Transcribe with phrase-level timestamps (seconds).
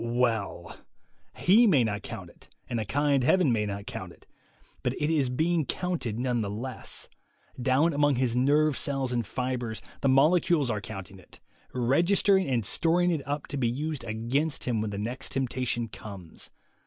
[0.03, 0.77] Well!
[1.35, 4.25] he may not count it, and a kind Heaven may not count it;
[4.81, 7.07] but it is being counted none the less.
[7.61, 11.39] Down among his nerve cells and fibres the molecules are counting it,
[11.71, 16.49] registering and storing it up to be used against him when the next temptation comes.